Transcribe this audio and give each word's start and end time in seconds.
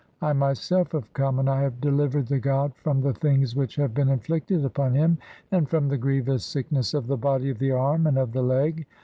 I 0.19 0.33
"myself 0.33 0.93
have 0.93 1.13
come, 1.13 1.37
and 1.37 1.47
I 1.47 1.61
have 1.61 1.79
delivered 1.79 2.25
the 2.25 2.39
god 2.39 2.73
from 2.75 3.01
the 3.01 3.13
things 3.13 3.55
"which 3.55 3.75
have 3.75 3.93
been 3.93 4.09
inflicted 4.09 4.65
upon 4.65 4.95
him, 4.95 5.19
and 5.51 5.69
from 5.69 5.89
the 5.89 5.97
grievous 5.99 6.43
"sickness 6.43 6.95
of 6.95 7.05
the 7.05 7.17
body 7.17 7.49
(8) 7.49 7.51
of 7.51 7.59
the 7.59 7.71
arm, 7.73 8.07
and 8.07 8.17
of 8.17 8.31
the 8.33 8.41
leg. 8.41 8.87